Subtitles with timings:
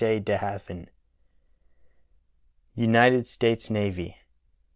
[0.03, 0.89] De Haven,
[2.73, 4.17] United States Navy.